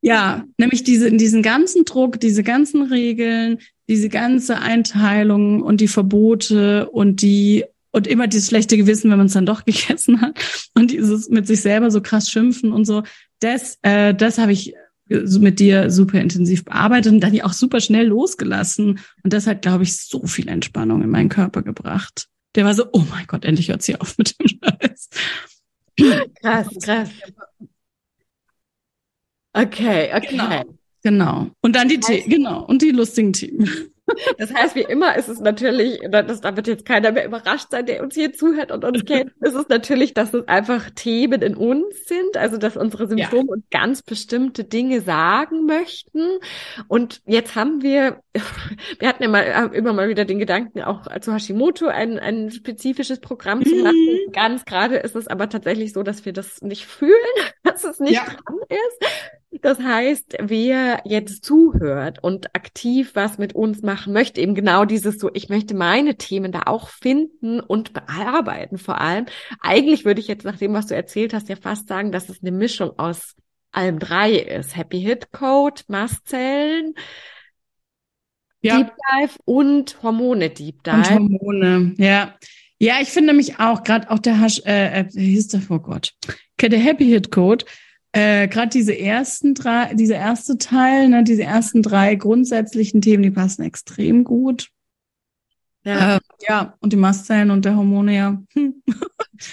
[0.02, 6.88] ja, nämlich diese, diesen ganzen Druck, diese ganzen Regeln, diese ganze Einteilung und die Verbote
[6.92, 10.38] und die und immer dieses schlechte Gewissen, wenn man es dann doch gegessen hat
[10.74, 13.04] und dieses mit sich selber so krass schimpfen und so.
[13.40, 14.76] Das, äh, das habe ich
[15.08, 19.00] mit dir super intensiv bearbeitet und dann auch super schnell losgelassen.
[19.24, 22.28] Und das hat, glaube ich, so viel Entspannung in meinen Körper gebracht.
[22.56, 25.10] Der war so, oh mein Gott, endlich hört sie auf mit dem Scheiß.
[26.42, 27.10] Krass, krass.
[29.54, 30.28] Okay, okay.
[30.32, 30.64] Genau.
[31.02, 31.52] genau.
[31.62, 33.70] Und dann die, heißt, genau, und die lustigen Themen.
[34.38, 37.86] Das heißt, wie immer ist es natürlich, das, da wird jetzt keiner mehr überrascht sein,
[37.86, 41.56] der uns hier zuhört und uns kennt, ist es natürlich, dass es einfach Themen in
[41.56, 43.54] uns sind, also dass unsere Symptome ja.
[43.56, 46.40] uns ganz bestimmte Dinge sagen möchten.
[46.88, 48.22] Und jetzt haben wir,
[49.00, 53.20] wir hatten ja mal immer mal wieder den Gedanken, auch zu Hashimoto ein, ein spezifisches
[53.20, 53.96] Programm zu machen.
[53.96, 54.32] Mhm.
[54.32, 57.16] Ganz gerade ist es aber tatsächlich so, dass wir das nicht fühlen,
[57.64, 58.26] dass es nicht ja.
[58.26, 59.10] dran ist.
[59.62, 65.18] Das heißt, wer jetzt zuhört und aktiv was mit uns machen möchte, eben genau dieses
[65.18, 69.26] so, ich möchte meine Themen da auch finden und bearbeiten vor allem.
[69.62, 72.42] Eigentlich würde ich jetzt nach dem, was du erzählt hast, ja fast sagen, dass es
[72.42, 73.36] eine Mischung aus
[73.72, 74.76] allem drei ist.
[74.76, 76.94] Happy Hit Code, Mastzellen,
[78.66, 78.78] ja.
[78.78, 80.96] Deep Dive und Hormone Deep Dive.
[80.96, 82.36] Und Hormone, ja.
[82.78, 86.14] Ja, ich finde mich auch, gerade auch der Hasch, äh, äh, hieß der, oh Gott,
[86.60, 87.64] der Happy Hit Code,
[88.16, 93.32] äh, gerade diese ersten drei, dieser erste Teil, ne, diese ersten drei grundsätzlichen Themen, die
[93.32, 94.70] passen extrem gut.
[95.84, 96.16] Ja.
[96.16, 98.42] Äh, ja, und die Mastzellen und der Hormone, ja.
[98.54, 98.82] Hm.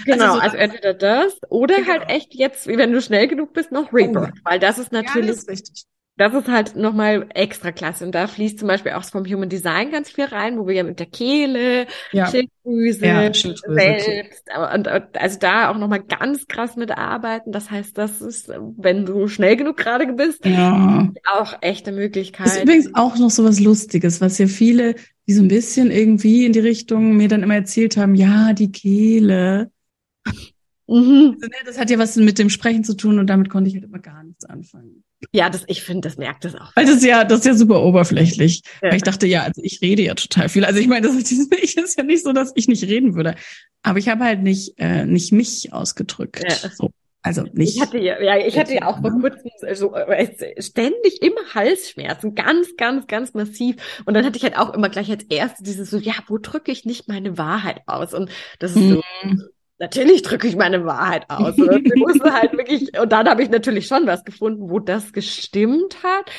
[0.05, 1.89] Genau, also, so also, entweder das oder genau.
[1.89, 4.41] halt echt jetzt, wenn du schnell genug bist, noch Rebirth, oh.
[4.45, 8.05] weil das ist natürlich ja, das ist richtig das ist halt nochmal extra klasse.
[8.05, 10.83] Und da fließt zum Beispiel auch vom Human Design ganz viel rein, wo wir ja
[10.83, 12.27] mit der Kehle, ja.
[12.27, 14.45] Schilddrüse, ja, Schilddrüse selbst,
[14.75, 17.51] und, und, also da auch nochmal ganz krass mitarbeiten.
[17.51, 21.11] Das heißt, das ist, wenn du schnell genug gerade bist, ja.
[21.35, 22.47] auch echte Möglichkeit.
[22.47, 24.97] Das ist übrigens auch noch so was Lustiges, was ja viele,
[25.27, 28.71] die so ein bisschen irgendwie in die Richtung mir dann immer erzählt haben, ja, die
[28.71, 29.71] Kehle.
[30.87, 31.37] Mhm.
[31.37, 33.75] Also, ne, das hat ja was mit dem Sprechen zu tun und damit konnte ich
[33.75, 35.05] halt immer gar nichts anfangen.
[35.31, 36.75] Ja, das, ich finde, das merkt es auch.
[36.75, 38.63] Weil das ist ja, das ist ja super oberflächlich.
[38.83, 38.89] Ja.
[38.89, 40.65] Weil ich dachte, ja, also ich rede ja total viel.
[40.65, 43.37] Also ich meine, das ist, ja nicht so, dass ich nicht reden würde.
[43.83, 46.43] Aber ich habe halt nicht, äh, nicht mich ausgedrückt.
[46.43, 46.71] Ja.
[46.71, 46.91] So.
[47.25, 47.77] Also nicht.
[47.77, 52.35] Ich hatte ja, ja ich hatte ja auch vor kurzem so äh, ständig immer Halsschmerzen,
[52.35, 53.77] ganz, ganz, ganz massiv.
[54.05, 56.73] Und dann hatte ich halt auch immer gleich als erstes dieses so, ja, wo drücke
[56.73, 58.13] ich nicht meine Wahrheit aus?
[58.13, 59.49] Und das ist so, mhm
[59.83, 61.59] natürlich drücke ich meine Wahrheit aus.
[61.59, 61.69] Und,
[62.33, 66.31] halt wirklich, und dann habe ich natürlich schon was gefunden, wo das gestimmt hat.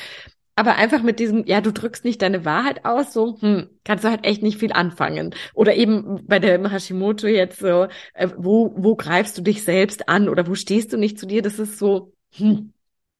[0.56, 4.08] Aber einfach mit diesem, ja, du drückst nicht deine Wahrheit aus, so, hm, kannst du
[4.08, 5.34] halt echt nicht viel anfangen.
[5.52, 10.28] Oder eben bei der Hashimoto jetzt so, äh, wo, wo greifst du dich selbst an
[10.28, 11.42] oder wo stehst du nicht zu dir?
[11.42, 12.72] Das ist so, hm,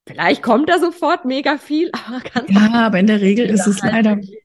[0.06, 3.82] vielleicht kommt da sofort mega viel, aber ganz Ja, aber in der Regel ist es
[3.82, 4.43] leider, Uh,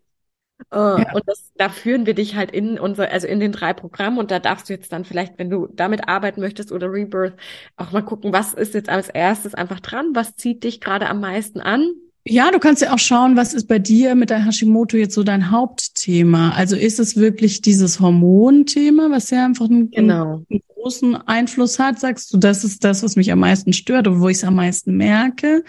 [0.71, 1.13] ja.
[1.13, 4.31] Und das, da führen wir dich halt in unser, also in den drei Programmen und
[4.31, 7.33] da darfst du jetzt dann vielleicht, wenn du damit arbeiten möchtest oder Rebirth,
[7.77, 11.21] auch mal gucken, was ist jetzt als erstes einfach dran, was zieht dich gerade am
[11.21, 11.91] meisten an?
[12.25, 15.23] Ja, du kannst ja auch schauen, was ist bei dir mit der Hashimoto jetzt so
[15.23, 16.51] dein Hauptthema?
[16.51, 20.43] Also ist es wirklich dieses Hormonthema, was ja einfach einen, genau.
[20.49, 21.99] einen großen Einfluss hat?
[21.99, 24.55] Sagst du, das ist das, was mich am meisten stört oder wo ich es am
[24.55, 25.63] meisten merke?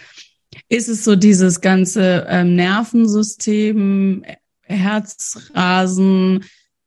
[0.68, 4.24] Ist es so dieses ganze ähm, Nervensystem,
[4.70, 6.44] Herzrasen,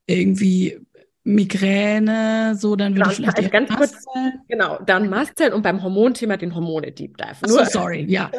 [0.08, 0.80] irgendwie
[1.26, 4.06] Migräne, so, dann würde genau, ich vielleicht also ganz kurz,
[4.50, 7.38] genau, dann Mastzellen und beim Hormonthema den Hormone Deep Dive.
[7.42, 8.30] Ach so, sorry, ja,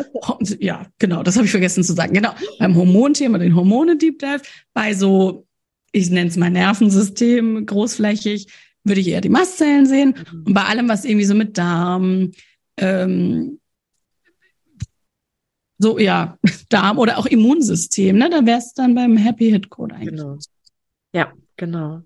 [0.59, 2.13] ja, genau, das habe ich vergessen zu sagen.
[2.13, 4.43] Genau, beim Hormonthema den Hormone Deep Dive,
[4.75, 5.47] bei so,
[5.93, 8.49] ich nenne es mal Nervensystem, großflächig,
[8.85, 10.15] würde ich eher die Mastzellen sehen.
[10.31, 10.45] Mhm.
[10.47, 12.33] Und bei allem, was irgendwie so mit Darm,
[12.77, 13.61] ähm,
[15.85, 16.39] so ja,
[16.71, 20.11] Darm oder auch Immunsystem, ne, da wäre es dann beim Happy Hit Code eigentlich.
[20.11, 20.39] Genau.
[21.13, 22.03] Ja, genau.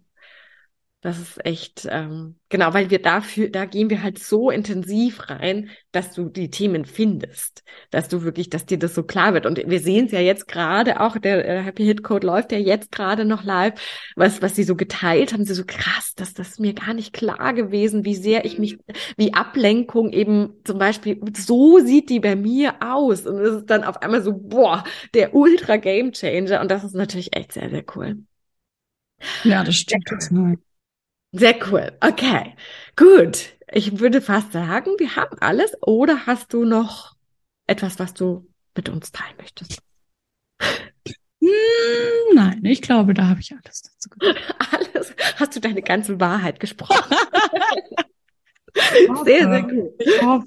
[1.01, 5.71] Das ist echt, ähm, genau, weil wir dafür, da gehen wir halt so intensiv rein,
[5.93, 9.47] dass du die Themen findest, dass du wirklich, dass dir das so klar wird.
[9.47, 12.91] Und wir sehen es ja jetzt gerade auch, der Happy Hit Code läuft ja jetzt
[12.91, 13.75] gerade noch live,
[14.17, 17.55] was, was sie so geteilt haben, sie so krass, dass das mir gar nicht klar
[17.55, 18.77] gewesen, wie sehr ich mich,
[19.17, 23.25] wie Ablenkung eben zum Beispiel, so sieht die bei mir aus.
[23.25, 24.83] Und es ist dann auf einmal so, boah,
[25.15, 26.61] der Ultra Game Changer.
[26.61, 28.17] Und das ist natürlich echt sehr, sehr cool.
[29.45, 30.11] Ja, das stimmt.
[30.31, 30.59] Cool.
[31.33, 31.93] Sehr cool.
[32.01, 32.55] Okay,
[32.97, 33.55] gut.
[33.71, 35.73] Ich würde fast sagen, wir haben alles.
[35.83, 37.17] Oder hast du noch
[37.67, 39.83] etwas, was du mit uns teilen möchtest?
[41.41, 44.39] Hm, nein, ich glaube, da habe ich alles dazu gesagt.
[44.73, 45.15] Alles?
[45.37, 47.15] Hast du deine ganze Wahrheit gesprochen?
[49.25, 49.93] Sehr, sehr gut.
[49.99, 50.47] Ich hoffe.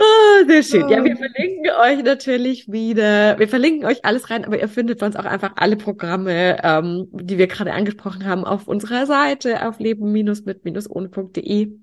[0.00, 0.88] Oh, sehr schön.
[0.88, 3.38] Ja, wir verlinken euch natürlich wieder.
[3.38, 7.08] Wir verlinken euch alles rein, aber ihr findet bei uns auch einfach alle Programme, ähm,
[7.12, 11.78] die wir gerade angesprochen haben, auf unserer Seite auf leben-mit-ohne.de.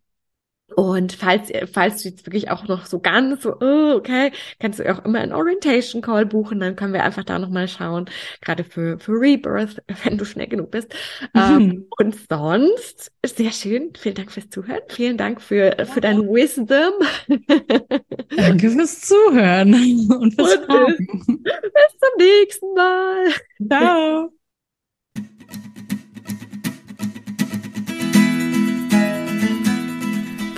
[0.76, 4.91] Und falls, falls du jetzt wirklich auch noch so ganz so, oh, okay, kannst du
[4.91, 8.09] auch immer einen Orientation Call buchen, dann können wir einfach da nochmal schauen,
[8.41, 10.93] gerade für, für Rebirth, wenn du schnell genug bist.
[11.34, 11.41] Mhm.
[11.41, 16.93] Ähm, und sonst, sehr schön, vielen Dank fürs Zuhören, vielen Dank für, für dein Wisdom.
[18.36, 19.74] Danke fürs Zuhören
[20.20, 23.28] und fürs und bis, bis zum nächsten Mal.
[23.70, 24.42] Ciao.